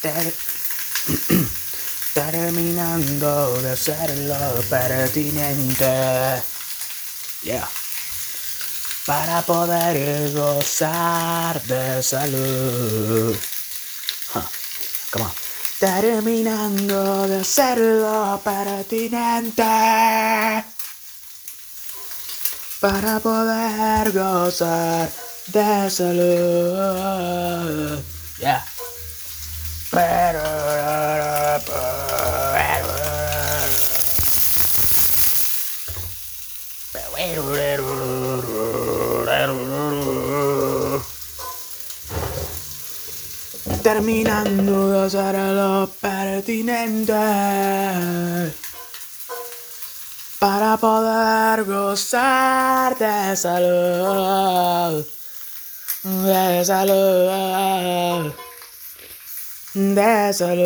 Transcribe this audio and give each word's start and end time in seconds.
ter- 0.00 0.34
terminando 2.14 3.60
de 3.60 3.72
hacer 3.72 4.10
lo 4.28 4.62
pertinente. 4.70 6.42
Yeah. 7.42 7.68
Para 9.06 9.42
poder 9.42 10.32
gozar 10.32 11.60
de 11.62 12.02
salud. 12.02 13.36
Huh. 14.34 14.42
Come 15.12 15.24
on. 15.26 15.32
Terminando 15.78 17.28
de 17.28 17.40
hacer 17.40 17.78
lo 17.78 18.40
pertinente. 18.42 19.62
Para 22.80 23.20
poder 23.20 24.12
gozar 24.12 25.08
de 25.48 25.90
salud. 25.90 28.02
Yeah. 28.38 28.64
Terminando 43.82 44.90
de 44.90 45.06
hacer 45.06 45.34
lo 45.54 45.88
pertinente 46.00 47.12
para 50.38 50.76
poder 50.76 51.64
gozar 51.64 52.98
de 52.98 53.36
salud, 53.36 55.06
de 56.02 56.64
salud, 56.64 58.32
de 59.76 60.32
salud. 60.32 60.56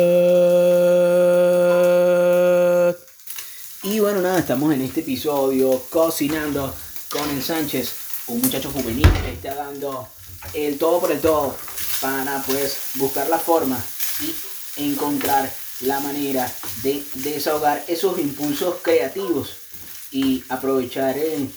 Y 3.83 3.99
bueno, 3.99 4.21
nada, 4.21 4.39
estamos 4.39 4.73
en 4.73 4.81
este 4.83 5.01
episodio 5.01 5.81
cocinando 5.89 6.73
con 7.09 7.29
el 7.29 7.43
Sánchez, 7.43 7.93
un 8.27 8.39
muchacho 8.39 8.71
juvenil 8.71 9.11
que 9.21 9.33
está 9.33 9.53
dando 9.55 10.07
el 10.53 10.77
todo 10.77 11.01
por 11.01 11.11
el 11.11 11.19
todo 11.19 11.53
para 11.99 12.41
pues 12.43 12.77
buscar 12.95 13.27
la 13.27 13.37
forma 13.37 13.77
y 14.21 14.33
encontrar 14.81 15.51
la 15.81 15.99
manera 15.99 16.49
de 16.81 17.03
desahogar 17.15 17.83
esos 17.89 18.17
impulsos 18.17 18.75
creativos 18.81 19.57
y 20.11 20.41
aprovechar 20.47 21.17
eh, 21.17 21.49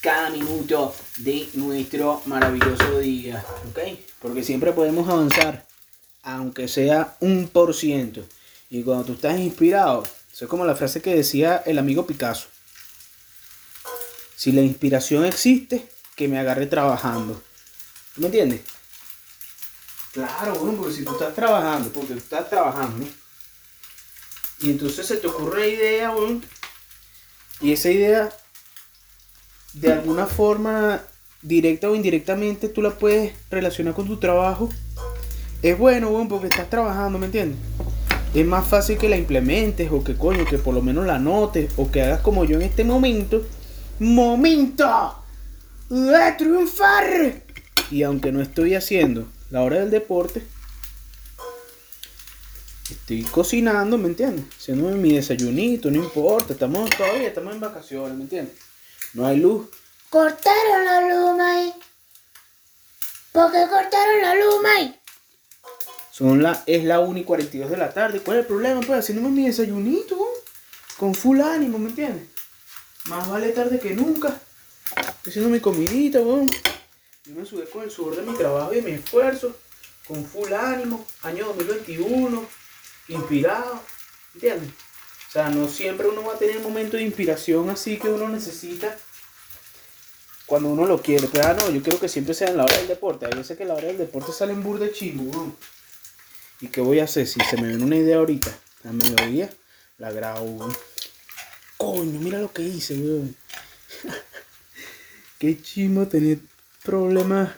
cada 0.00 0.30
minuto 0.30 0.94
de 1.16 1.48
nuestro 1.54 2.22
maravilloso 2.26 3.00
día, 3.00 3.44
¿ok? 3.70 3.80
Porque 4.20 4.44
siempre 4.44 4.70
podemos 4.72 5.08
avanzar, 5.08 5.67
aunque 6.28 6.68
sea 6.68 7.16
un 7.20 7.48
por 7.48 7.74
ciento. 7.74 8.22
Y 8.68 8.82
cuando 8.82 9.04
tú 9.04 9.12
estás 9.14 9.38
inspirado, 9.38 10.02
eso 10.30 10.44
es 10.44 10.48
como 10.48 10.66
la 10.66 10.76
frase 10.76 11.00
que 11.00 11.14
decía 11.14 11.62
el 11.64 11.78
amigo 11.78 12.06
Picasso. 12.06 12.48
Si 14.36 14.52
la 14.52 14.60
inspiración 14.60 15.24
existe, 15.24 15.88
que 16.14 16.28
me 16.28 16.38
agarre 16.38 16.66
trabajando. 16.66 17.42
¿Tú 18.14 18.20
me 18.20 18.26
entiendes? 18.26 18.60
Claro, 20.12 20.54
bueno, 20.56 20.78
porque 20.78 20.96
si 20.96 21.04
tú 21.04 21.12
estás 21.12 21.34
trabajando, 21.34 21.90
porque 21.90 22.12
tú 22.12 22.18
estás 22.18 22.50
trabajando, 22.50 23.06
¿no? 23.06 23.06
Y 24.60 24.70
entonces 24.70 25.06
se 25.06 25.16
te 25.16 25.28
ocurre 25.28 25.56
una 25.56 25.66
idea. 25.66 26.14
Y 27.62 27.72
esa 27.72 27.90
idea, 27.90 28.36
de 29.72 29.92
alguna 29.92 30.26
forma, 30.26 31.02
directa 31.40 31.88
o 31.88 31.94
indirectamente, 31.94 32.68
tú 32.68 32.82
la 32.82 32.90
puedes 32.98 33.32
relacionar 33.50 33.94
con 33.94 34.06
tu 34.06 34.18
trabajo. 34.18 34.68
Es 35.62 35.76
bueno, 35.76 36.10
weón, 36.10 36.28
porque 36.28 36.46
estás 36.46 36.70
trabajando, 36.70 37.18
¿me 37.18 37.26
entiendes? 37.26 37.58
Es 38.32 38.46
más 38.46 38.68
fácil 38.68 38.96
que 38.98 39.08
la 39.08 39.16
implementes 39.16 39.90
o 39.90 40.04
que 40.04 40.16
coño, 40.16 40.44
que 40.44 40.58
por 40.58 40.74
lo 40.74 40.82
menos 40.82 41.06
la 41.06 41.18
notes 41.18 41.72
o 41.76 41.90
que 41.90 42.02
hagas 42.02 42.20
como 42.20 42.44
yo 42.44 42.56
en 42.56 42.62
este 42.62 42.84
momento. 42.84 43.44
¡Momento! 43.98 45.24
¡De 45.88 46.32
triunfar! 46.36 47.42
Y 47.90 48.02
aunque 48.04 48.30
no 48.30 48.40
estoy 48.40 48.76
haciendo 48.76 49.26
la 49.50 49.62
hora 49.62 49.80
del 49.80 49.90
deporte, 49.90 50.46
estoy 52.88 53.22
cocinando, 53.24 53.98
¿me 53.98 54.08
entiendes? 54.08 54.44
Haciéndome 54.56 54.94
mi 54.96 55.14
desayunito, 55.14 55.90
no 55.90 55.96
importa, 55.96 56.52
estamos 56.52 56.90
todavía, 56.90 57.28
estamos 57.28 57.54
en 57.54 57.60
vacaciones, 57.60 58.16
¿me 58.16 58.24
entiendes? 58.24 58.54
No 59.14 59.26
hay 59.26 59.38
luz. 59.38 59.68
Cortaron 60.10 60.84
la 60.84 61.00
luz, 61.08 61.36
May. 61.36 61.74
¿Por 63.32 63.50
qué 63.50 63.66
cortaron 63.68 64.22
la 64.22 64.34
luz, 64.34 64.54
May? 64.62 64.97
Son 66.18 66.42
la, 66.42 66.64
es 66.66 66.82
la 66.82 66.98
1 66.98 67.20
y 67.20 67.22
42 67.22 67.70
de 67.70 67.76
la 67.76 67.94
tarde. 67.94 68.18
¿Cuál 68.18 68.38
es 68.38 68.40
el 68.40 68.48
problema? 68.48 68.80
Pues 68.80 68.98
haciéndome 68.98 69.30
mi 69.30 69.46
desayunito, 69.46 70.18
con 70.96 71.14
full 71.14 71.40
ánimo, 71.40 71.78
¿me 71.78 71.90
entiendes? 71.90 72.24
Más 73.04 73.30
vale 73.30 73.50
tarde 73.50 73.78
que 73.78 73.94
nunca. 73.94 74.36
Estoy 74.96 75.30
haciendo 75.30 75.48
mi 75.48 75.60
comidita, 75.60 76.18
weón. 76.20 76.50
Yo 77.24 77.34
me 77.36 77.46
subí 77.46 77.62
con 77.72 77.84
el 77.84 77.90
sudor 77.92 78.16
de 78.16 78.22
mi 78.22 78.36
trabajo 78.36 78.74
y 78.74 78.82
mi 78.82 78.90
esfuerzo, 78.90 79.54
con 80.08 80.24
full 80.24 80.52
ánimo, 80.52 81.06
año 81.22 81.46
2021, 81.46 82.44
inspirado, 83.06 83.80
¿entiendes? 84.34 84.70
O 85.28 85.30
sea, 85.30 85.50
no 85.50 85.68
siempre 85.68 86.08
uno 86.08 86.24
va 86.24 86.34
a 86.34 86.38
tener 86.38 86.58
momentos 86.58 86.98
de 86.98 87.06
inspiración 87.06 87.70
así 87.70 87.96
que 87.96 88.08
uno 88.08 88.28
necesita 88.28 88.96
cuando 90.46 90.70
uno 90.70 90.84
lo 90.84 91.00
quiere. 91.00 91.28
Pero 91.28 91.46
ah, 91.46 91.54
no, 91.54 91.70
yo 91.70 91.80
quiero 91.80 92.00
que 92.00 92.08
siempre 92.08 92.34
sea 92.34 92.48
en 92.48 92.56
la 92.56 92.64
hora 92.64 92.76
del 92.76 92.88
deporte. 92.88 93.26
Hay 93.26 93.34
veces 93.34 93.56
que 93.56 93.62
en 93.62 93.68
la 93.68 93.74
hora 93.74 93.86
del 93.86 93.98
deporte 93.98 94.32
salen 94.32 94.64
burda 94.64 94.86
de 94.86 94.92
chingo, 94.92 95.22
weón. 95.30 95.77
¿Y 96.60 96.68
qué 96.68 96.80
voy 96.80 96.98
a 96.98 97.04
hacer? 97.04 97.26
Si 97.26 97.40
se 97.40 97.56
me 97.56 97.68
viene 97.68 97.84
una 97.84 97.96
idea 97.96 98.16
ahorita, 98.16 98.50
a 98.84 98.92
mediodía, 98.92 99.48
la 99.98 100.10
grabo. 100.10 100.68
Coño, 101.76 102.18
mira 102.18 102.40
lo 102.40 102.52
que 102.52 102.62
hice, 102.62 102.94
weón. 102.94 103.36
Qué 105.38 105.62
chimo 105.62 106.08
tener 106.08 106.38
problemas 106.82 107.50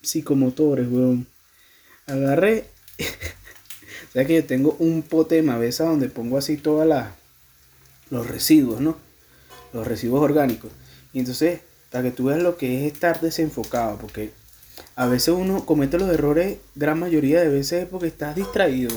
psicomotores, 0.00 0.86
weón. 0.88 1.26
Agarré. 2.06 2.70
o 4.08 4.12
sea 4.12 4.24
que 4.24 4.34
yo 4.34 4.44
tengo 4.44 4.76
un 4.78 5.02
pote 5.02 5.34
de 5.34 5.42
mavesa 5.42 5.84
donde 5.84 6.08
pongo 6.08 6.38
así 6.38 6.56
todas 6.56 6.86
las. 6.86 7.08
los 8.10 8.28
residuos, 8.28 8.80
¿no? 8.80 8.96
Los 9.72 9.88
residuos 9.88 10.22
orgánicos. 10.22 10.70
Y 11.12 11.18
entonces, 11.18 11.62
para 11.90 12.04
que 12.04 12.10
tú 12.12 12.26
veas 12.26 12.40
lo 12.40 12.56
que 12.56 12.86
es 12.86 12.92
estar 12.92 13.20
desenfocado, 13.20 13.98
porque 13.98 14.32
a 14.94 15.06
veces 15.06 15.28
uno 15.28 15.66
comete 15.66 15.98
los 15.98 16.08
errores, 16.10 16.58
gran 16.74 16.98
mayoría 16.98 17.40
de 17.40 17.48
veces 17.48 17.82
es 17.82 17.88
porque 17.88 18.06
estás 18.06 18.34
distraído. 18.34 18.94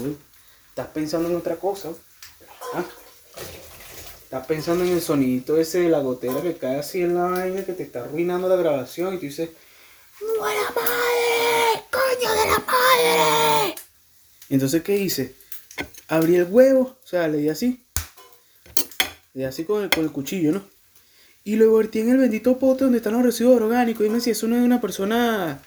Estás 0.69 0.87
pensando 0.87 1.29
en 1.29 1.35
otra 1.35 1.57
cosa. 1.57 1.89
¿ah? 2.73 2.85
Estás 4.23 4.45
pensando 4.45 4.85
en 4.85 4.91
el 4.91 5.01
sonidito 5.01 5.57
ese 5.57 5.79
de 5.79 5.89
la 5.89 5.99
gotera 5.99 6.41
que 6.41 6.55
cae 6.55 6.79
así 6.79 7.01
en 7.01 7.15
la 7.15 7.23
vaina 7.23 7.65
que 7.65 7.73
te 7.73 7.83
está 7.83 8.03
arruinando 8.03 8.47
la 8.47 8.55
grabación 8.55 9.13
y 9.15 9.17
tú 9.17 9.25
dices, 9.25 9.49
¡Buena 10.21 10.69
madre! 10.75 11.83
¡Coño 11.91 12.31
de 12.31 12.51
la 12.51 12.59
madre! 12.59 13.75
Entonces, 14.49 14.83
¿qué 14.83 14.97
hice? 14.97 15.35
Abrí 16.07 16.35
el 16.35 16.45
huevo, 16.45 16.97
o 17.03 17.07
sea, 17.07 17.27
le 17.27 17.39
di 17.39 17.49
así. 17.49 17.83
Le 19.33 19.41
di 19.41 19.43
así 19.43 19.65
con 19.65 19.83
el, 19.83 19.89
con 19.89 20.03
el 20.03 20.11
cuchillo, 20.11 20.51
¿no? 20.51 20.63
Y 21.43 21.55
lo 21.55 21.73
vertí 21.73 21.99
en 21.99 22.09
el 22.11 22.17
bendito 22.17 22.57
pote 22.57 22.83
donde 22.83 22.99
están 22.99 23.13
los 23.13 23.23
residuos 23.23 23.61
orgánicos. 23.61 24.05
Y 24.05 24.09
me 24.09 24.15
decía, 24.15 24.33
eso 24.33 24.47
no 24.47 24.55
es 24.55 24.61
una 24.61 24.79
persona 24.79 25.61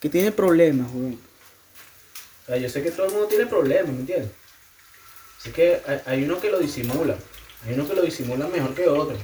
que 0.00 0.08
tiene 0.08 0.32
problemas, 0.32 0.88
weón. 0.92 1.18
O 2.42 2.46
sea, 2.46 2.56
yo 2.56 2.68
sé 2.68 2.82
que 2.82 2.90
todo 2.90 3.06
el 3.06 3.12
mundo 3.12 3.26
tiene 3.26 3.46
problemas, 3.46 3.92
¿me 3.92 4.00
entiendes? 4.00 4.30
Así 5.38 5.50
que 5.50 5.80
hay, 5.86 6.00
hay 6.06 6.24
uno 6.24 6.40
que 6.40 6.50
lo 6.50 6.58
disimula. 6.58 7.16
Hay 7.66 7.74
uno 7.74 7.88
que 7.88 7.94
lo 7.94 8.02
disimula 8.02 8.46
mejor 8.46 8.74
que 8.74 8.88
otro. 8.88 9.16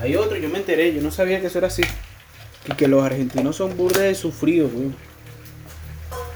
Hay 0.00 0.16
otro, 0.16 0.36
yo 0.36 0.48
me 0.48 0.58
enteré, 0.58 0.92
yo 0.92 1.00
no 1.00 1.10
sabía 1.10 1.40
que 1.40 1.46
eso 1.46 1.58
era 1.58 1.68
así. 1.68 1.82
Y 2.68 2.74
que 2.74 2.88
los 2.88 3.04
argentinos 3.04 3.56
son 3.56 3.76
burdes 3.76 4.02
de 4.02 4.14
sufridos, 4.14 4.72
weón. 4.72 4.96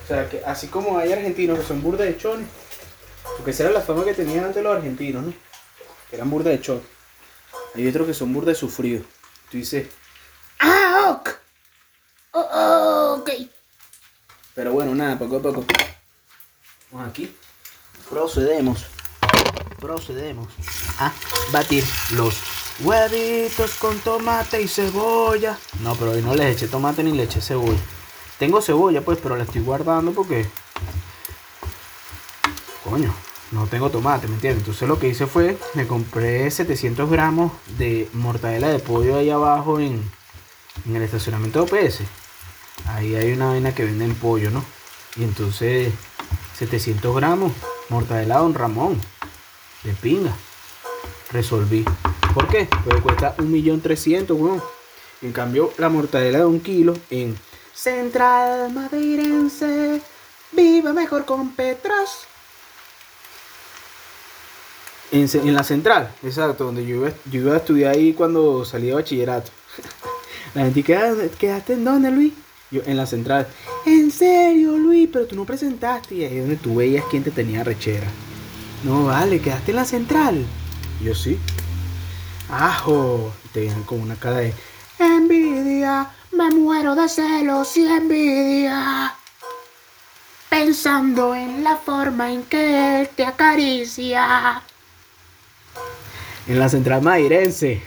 O 0.05 0.07
sea, 0.07 0.29
que 0.29 0.43
así 0.45 0.69
como 0.69 0.99
hay 0.99 1.13
argentinos 1.13 1.59
que 1.59 1.65
son 1.65 1.83
burda 1.83 2.05
de 2.05 2.17
chones, 2.17 2.47
porque 3.37 3.53
esa 3.53 3.65
era 3.65 3.73
la 3.73 3.81
fama 3.81 4.05
que 4.05 4.15
tenían 4.15 4.45
antes 4.45 4.63
los 4.63 4.77
argentinos, 4.77 5.25
¿no? 5.25 5.35
Que 6.09 6.17
eran 6.17 6.31
burda 6.31 6.51
de 6.51 6.61
chones. 6.61 6.83
Hay 7.75 7.87
otros 7.87 8.07
que 8.07 8.15
son 8.15 8.33
burda 8.33 8.51
de 8.51 8.57
sufridos. 8.57 9.07
Tú 9.51 9.59
dices, 9.59 9.87
¡Ah, 10.59 11.17
ok! 11.21 11.31
Oh, 12.33 12.49
oh, 12.53 13.17
ok. 13.21 13.31
Pero 14.61 14.75
bueno, 14.75 14.95
nada, 14.95 15.19
poco 15.19 15.37
a 15.37 15.41
poco. 15.41 15.65
Vamos 16.91 17.09
aquí. 17.09 17.35
Procedemos. 18.11 18.85
Procedemos 19.81 20.49
a 20.99 21.11
batir 21.51 21.83
los 22.11 22.35
huevitos 22.81 23.77
con 23.77 23.99
tomate 24.01 24.61
y 24.61 24.69
cebolla. 24.69 25.59
No, 25.83 25.95
pero 25.95 26.11
hoy 26.11 26.21
no 26.21 26.35
les 26.35 26.57
eché 26.57 26.69
tomate 26.69 27.03
ni 27.03 27.13
le 27.13 27.23
eché 27.23 27.41
cebolla. 27.41 27.81
Tengo 28.39 28.61
cebolla, 28.61 29.01
pues, 29.01 29.19
pero 29.23 29.35
la 29.35 29.45
estoy 29.45 29.63
guardando 29.63 30.13
porque. 30.13 30.47
Coño, 32.85 33.15
no 33.53 33.67
tengo 33.67 33.89
tomate, 33.89 34.29
¿me 34.29 34.35
entiendes? 34.35 34.61
Entonces 34.61 34.87
lo 34.87 34.99
que 34.99 35.09
hice 35.09 35.27
fue, 35.27 35.57
me 35.73 35.87
compré 35.87 36.51
700 36.51 37.09
gramos 37.09 37.51
de 37.79 38.11
mortadela 38.13 38.69
de 38.69 38.79
pollo 38.79 39.17
ahí 39.17 39.31
abajo 39.31 39.81
en 39.81 40.03
el 40.87 41.01
estacionamiento 41.01 41.65
de 41.65 41.79
OPS. 41.87 42.03
Ahí 42.87 43.15
hay 43.15 43.33
una 43.33 43.49
vaina 43.49 43.75
que 43.75 43.85
venden 43.85 44.15
pollo, 44.15 44.51
¿no? 44.51 44.65
Y 45.17 45.25
entonces 45.25 45.93
700 46.59 47.15
gramos. 47.17 47.53
Mortadela 47.89 48.39
Don 48.39 48.55
Ramón. 48.55 49.01
De 49.83 49.93
pinga. 49.95 50.33
Resolví. 51.33 51.85
¿Por 52.35 52.49
qué? 52.49 52.69
Porque 52.85 53.01
cuesta 53.03 53.37
1.300.000, 53.37 54.31
weón. 54.37 54.63
En 55.23 55.33
cambio, 55.33 55.73
la 55.79 55.89
mortadela 55.89 56.39
de 56.39 56.45
un 56.47 56.61
kilo 56.61 56.95
en 57.11 57.37
Central 57.75 58.73
Madeirense. 58.73 60.01
Viva 60.53 60.93
mejor 60.93 61.25
con 61.25 61.51
Petros. 61.53 62.27
En, 65.13 65.55
la 65.55 65.65
central, 65.65 66.15
exacto, 66.23 66.65
donde 66.65 66.87
yo 66.87 66.97
iba, 66.97 67.11
yo 67.31 67.41
iba 67.41 67.55
a 67.55 67.57
estudiar 67.57 67.95
ahí 67.95 68.13
cuando 68.15 68.65
salí 68.65 68.87
de 68.89 68.95
bachillerato. 68.95 69.51
La 70.55 70.63
gente, 70.63 70.83
"¿Queda- 70.85 71.29
¿quedaste 71.37 71.73
en 71.73 71.85
dónde, 71.85 72.11
Luis? 72.13 72.33
Yo, 72.71 72.83
en 72.87 72.97
la 72.97 73.07
central. 73.07 73.49
En 73.85 74.11
serio, 74.11 74.79
Luis, 74.79 75.09
pero 75.13 75.27
tú 75.27 75.35
no 75.35 75.45
presentaste. 75.45 76.15
Y 76.15 76.25
ahí 76.25 76.37
es 76.37 76.41
donde 76.43 76.57
tú 76.57 76.77
veías 76.77 77.05
quién 77.11 77.25
te 77.25 77.31
tenía 77.31 77.65
rechera. 77.65 78.07
No, 78.85 79.07
vale, 79.07 79.41
quedaste 79.41 79.73
en 79.73 79.77
la 79.77 79.85
central. 79.85 80.47
Yo 81.03 81.15
sí. 81.15 81.39
Ajo. 82.49 83.33
Y 83.45 83.49
te 83.49 83.61
vienen 83.63 83.83
con 83.83 84.01
una 84.01 84.15
cara 84.15 84.39
de 84.39 84.55
envidia. 84.99 86.11
Me 86.33 86.51
muero 86.51 86.95
de 86.95 87.09
celos 87.09 87.77
y 87.77 87.87
envidia. 87.87 89.15
Pensando 90.49 91.35
en 91.35 91.65
la 91.65 91.77
forma 91.77 92.33
en 92.33 92.45
que 92.45 93.01
él 93.01 93.09
te 93.09 93.25
acaricia. 93.25 94.63
En 96.47 96.59
la 96.59 96.69
central 96.69 97.03
madeirense. 97.03 97.83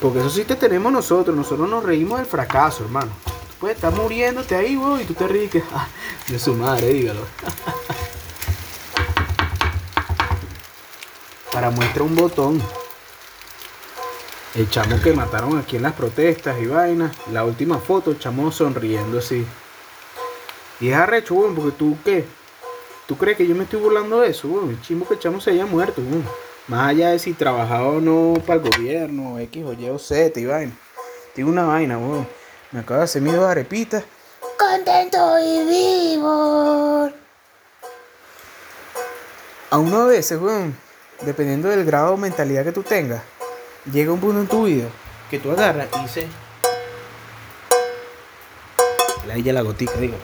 Porque 0.00 0.18
eso 0.20 0.30
sí 0.30 0.44
te 0.44 0.56
tenemos 0.56 0.92
nosotros. 0.92 1.36
Nosotros 1.36 1.68
nos 1.68 1.84
reímos 1.84 2.18
del 2.18 2.26
fracaso, 2.26 2.84
hermano. 2.84 3.10
Tú 3.24 3.54
puedes 3.60 3.76
estar 3.76 3.92
muriéndote 3.94 4.54
ahí, 4.54 4.76
weón, 4.76 5.00
y 5.00 5.04
tú 5.04 5.14
te 5.14 5.26
ríes 5.26 5.50
ah, 5.72 5.88
de 6.28 6.38
su 6.38 6.54
madre, 6.54 6.92
dígalo. 6.92 7.22
Para 11.52 11.70
muestra 11.70 12.02
un 12.02 12.14
botón. 12.14 12.62
El 14.54 14.68
chamo 14.70 15.00
que 15.02 15.12
mataron 15.12 15.58
aquí 15.58 15.76
en 15.76 15.82
las 15.82 15.94
protestas 15.94 16.58
y 16.60 16.66
vainas. 16.66 17.16
La 17.32 17.44
última 17.44 17.78
foto, 17.78 18.10
el 18.10 18.18
chamo 18.18 18.52
sonriendo 18.52 19.18
así. 19.18 19.46
Y 20.80 20.88
es 20.88 20.96
arrecho, 20.96 21.34
weón, 21.34 21.54
porque 21.54 21.72
tú 21.72 21.96
qué. 22.04 22.26
¿Tú 23.06 23.16
crees 23.16 23.38
que 23.38 23.46
yo 23.46 23.54
me 23.54 23.64
estoy 23.64 23.80
burlando 23.80 24.20
de 24.20 24.28
eso, 24.28 24.48
weón? 24.48 24.70
El 24.70 24.82
chimo 24.82 25.06
que 25.08 25.14
el 25.14 25.20
chamo 25.20 25.40
se 25.40 25.52
haya 25.52 25.64
muerto, 25.64 26.02
weón. 26.02 26.24
Más 26.68 26.88
allá 26.88 27.10
de 27.10 27.20
si 27.20 27.32
trabajaba 27.32 27.86
o 27.86 28.00
no 28.00 28.34
para 28.44 28.60
el 28.60 28.68
gobierno, 28.68 29.38
X 29.38 29.64
o 29.64 29.72
Y 29.72 29.88
o 29.88 29.98
Z 30.00 30.40
y 30.40 30.46
vaina. 30.46 30.72
Tengo 31.32 31.48
una 31.48 31.64
vaina, 31.64 31.96
weón. 31.96 32.26
Me 32.72 32.80
acaba 32.80 32.98
de 32.98 33.04
hacer 33.04 33.22
mis 33.22 33.34
dos 33.34 33.48
arepitas. 33.48 34.02
Contento 34.58 35.38
y 35.38 35.64
vivo. 35.64 37.10
A 39.70 39.78
uno 39.78 40.02
a 40.02 40.06
veces, 40.06 40.40
weón, 40.40 40.76
dependiendo 41.20 41.68
del 41.68 41.84
grado 41.84 42.12
de 42.12 42.22
mentalidad 42.22 42.64
que 42.64 42.72
tú 42.72 42.82
tengas, 42.82 43.22
llega 43.92 44.12
un 44.12 44.18
punto 44.18 44.40
en 44.40 44.48
tu 44.48 44.64
vida 44.64 44.88
que 45.30 45.38
tú 45.38 45.52
agarras 45.52 45.86
y 45.96 46.02
dices. 46.02 46.26
La 49.28 49.36
ella 49.36 49.52
la 49.52 49.62
gotica, 49.62 49.94
digo. 49.98 50.16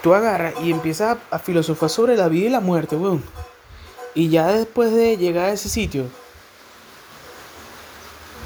Tú 0.00 0.14
agarras 0.14 0.54
y 0.62 0.70
empiezas 0.70 1.16
a, 1.30 1.36
a 1.36 1.38
filosofar 1.40 1.90
sobre 1.90 2.16
la 2.16 2.28
vida 2.28 2.46
y 2.46 2.50
la 2.50 2.60
muerte, 2.60 2.94
weón. 2.94 3.24
Y 4.14 4.28
ya 4.28 4.46
después 4.48 4.92
de 4.92 5.16
llegar 5.16 5.46
a 5.46 5.52
ese 5.52 5.68
sitio, 5.68 6.06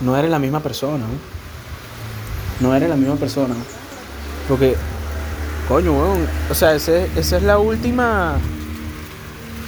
no 0.01 0.17
eres 0.17 0.31
la 0.31 0.39
misma 0.39 0.61
persona, 0.61 1.05
weón. 1.05 1.39
No 2.61 2.75
eres 2.75 2.89
la 2.89 2.97
misma 2.97 3.17
persona. 3.17 3.55
Porque, 4.49 4.77
coño, 5.69 5.93
weón. 5.93 6.27
O 6.51 6.55
sea, 6.55 6.75
esa 6.75 7.05
es 7.17 7.43
la 7.43 7.59
última. 7.59 8.39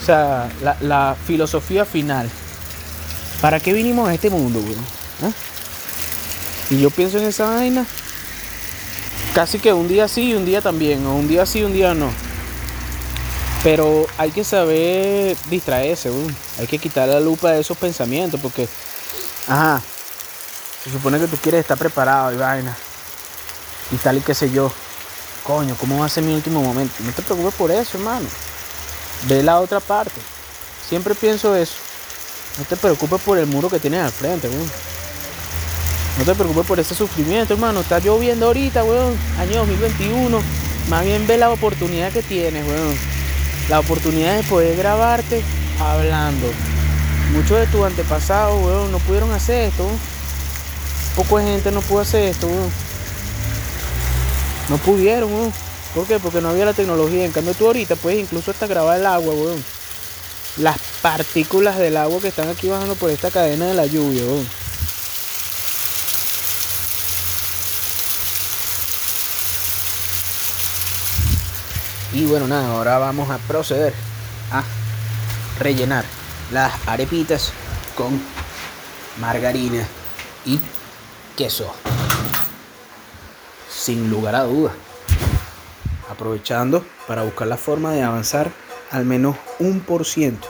O 0.00 0.04
sea, 0.04 0.50
la, 0.62 0.76
la 0.80 1.16
filosofía 1.26 1.84
final. 1.84 2.30
¿Para 3.40 3.60
qué 3.60 3.72
vinimos 3.72 4.08
a 4.08 4.14
este 4.14 4.30
mundo, 4.30 4.60
weón? 4.60 4.84
¿Ah? 5.22 5.32
Y 6.70 6.80
yo 6.80 6.90
pienso 6.90 7.18
en 7.18 7.24
esa 7.24 7.50
vaina. 7.50 7.84
Casi 9.34 9.58
que 9.58 9.72
un 9.72 9.86
día 9.86 10.08
sí 10.08 10.30
y 10.30 10.34
un 10.34 10.46
día 10.46 10.62
también. 10.62 11.04
O 11.06 11.14
un 11.14 11.28
día 11.28 11.44
sí 11.44 11.60
y 11.60 11.64
un 11.64 11.72
día 11.72 11.92
no. 11.92 12.10
Pero 13.62 14.06
hay 14.16 14.30
que 14.30 14.42
saber 14.42 15.36
distraerse, 15.50 16.10
weón. 16.10 16.34
Hay 16.58 16.66
que 16.66 16.78
quitar 16.78 17.08
la 17.08 17.20
lupa 17.20 17.52
de 17.52 17.60
esos 17.60 17.76
pensamientos 17.76 18.40
porque... 18.40 18.68
Ajá. 19.46 19.82
Se 20.82 20.90
supone 20.90 21.18
que 21.18 21.26
tú 21.26 21.36
quieres 21.36 21.60
estar 21.60 21.76
preparado 21.76 22.32
y 22.32 22.36
vaina. 22.36 22.74
Y 23.92 23.96
tal 23.96 24.16
y 24.16 24.20
qué 24.20 24.34
sé 24.34 24.50
yo. 24.50 24.72
Coño, 25.44 25.76
¿cómo 25.78 25.98
va 25.98 26.06
a 26.06 26.08
ser 26.08 26.24
mi 26.24 26.34
último 26.34 26.62
momento? 26.62 26.94
No 27.00 27.12
te 27.12 27.20
preocupes 27.20 27.54
por 27.54 27.70
eso, 27.70 27.98
hermano. 27.98 28.26
Ve 29.28 29.42
la 29.42 29.60
otra 29.60 29.80
parte. 29.80 30.20
Siempre 30.88 31.14
pienso 31.14 31.54
eso. 31.54 31.74
No 32.58 32.64
te 32.64 32.76
preocupes 32.76 33.20
por 33.20 33.36
el 33.36 33.46
muro 33.46 33.68
que 33.68 33.78
tienes 33.78 34.00
al 34.00 34.12
frente, 34.12 34.48
weón. 34.48 34.70
No 36.18 36.24
te 36.24 36.34
preocupes 36.34 36.66
por 36.66 36.80
ese 36.80 36.94
sufrimiento, 36.94 37.52
hermano. 37.52 37.80
Está 37.80 37.98
lloviendo 37.98 38.46
ahorita, 38.46 38.84
weón. 38.84 39.18
Año 39.38 39.58
2021. 39.58 40.40
Más 40.88 41.04
bien 41.04 41.26
ve 41.26 41.36
la 41.36 41.50
oportunidad 41.50 42.10
que 42.10 42.22
tienes, 42.22 42.66
weón. 42.66 43.09
La 43.70 43.78
oportunidad 43.78 44.36
de 44.36 44.42
poder 44.42 44.76
grabarte 44.76 45.44
hablando. 45.78 46.48
Muchos 47.32 47.56
de 47.56 47.68
tus 47.68 47.86
antepasados, 47.86 48.60
weón, 48.60 48.90
no 48.90 48.98
pudieron 48.98 49.30
hacer 49.30 49.68
esto. 49.68 49.86
Poco 51.14 51.38
gente 51.38 51.70
no 51.70 51.80
pudo 51.80 52.00
hacer 52.00 52.24
esto, 52.24 52.48
weón. 52.48 52.68
No 54.70 54.76
pudieron, 54.78 55.32
weón. 55.32 55.52
¿Por 55.94 56.04
qué? 56.04 56.18
Porque 56.18 56.40
no 56.40 56.48
había 56.48 56.64
la 56.64 56.72
tecnología. 56.72 57.24
En 57.24 57.30
cambio, 57.30 57.54
tú 57.54 57.66
ahorita 57.66 57.94
puedes 57.94 58.18
incluso 58.18 58.50
hasta 58.50 58.66
grabar 58.66 58.98
el 58.98 59.06
agua, 59.06 59.32
weón. 59.32 59.64
Las 60.56 60.76
partículas 61.00 61.78
del 61.78 61.96
agua 61.96 62.20
que 62.20 62.28
están 62.28 62.48
aquí 62.48 62.68
bajando 62.68 62.96
por 62.96 63.08
esta 63.08 63.30
cadena 63.30 63.66
de 63.66 63.74
la 63.74 63.86
lluvia, 63.86 64.24
weón. 64.24 64.59
Y 72.12 72.26
bueno, 72.26 72.48
nada, 72.48 72.72
ahora 72.72 72.98
vamos 72.98 73.30
a 73.30 73.38
proceder 73.38 73.94
a 74.50 74.64
rellenar 75.60 76.04
las 76.50 76.72
arepitas 76.88 77.52
con 77.96 78.20
margarina 79.20 79.86
y 80.44 80.58
queso. 81.36 81.72
Sin 83.68 84.10
lugar 84.10 84.34
a 84.34 84.42
dudas. 84.42 84.72
Aprovechando 86.10 86.84
para 87.06 87.22
buscar 87.22 87.46
la 87.46 87.56
forma 87.56 87.92
de 87.92 88.02
avanzar 88.02 88.50
al 88.90 89.04
menos 89.04 89.36
un 89.60 89.80
por 89.80 90.04
ciento. 90.04 90.48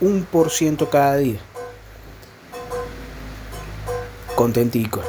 Un 0.00 0.24
por 0.24 0.50
ciento 0.50 0.88
cada 0.88 1.16
día. 1.16 1.40
Contentico. 4.34 5.02